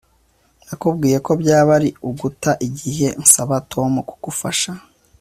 Nakubwiye 0.65 1.17
ko 1.25 1.31
byaba 1.41 1.71
ari 1.77 1.89
uguta 2.07 2.51
igihe 2.67 3.07
nsaba 3.21 3.55
Tom 3.71 3.91
kugufasha 4.09 4.71